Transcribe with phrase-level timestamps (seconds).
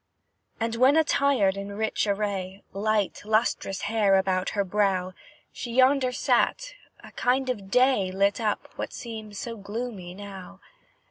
[0.59, 5.13] And when attired in rich array, Light, lustrous hair about her brow,
[5.51, 10.59] She yonder sat, a kind of day Lit up what seems so gloomy now.